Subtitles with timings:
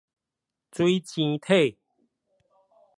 [0.71, 1.77] 水晶體